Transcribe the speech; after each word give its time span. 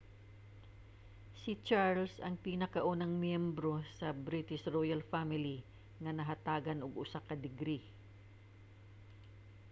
si 1.39 1.51
charles 1.67 2.13
ang 2.25 2.35
pinakaunang 2.45 3.13
miyembro 3.25 3.71
sa 3.97 4.07
british 4.25 4.63
royal 4.75 5.01
family 5.13 5.57
nga 6.03 6.11
nahatagan 6.17 6.79
og 6.85 6.99
usa 7.03 7.19
ka 7.27 7.35
degree 7.45 7.83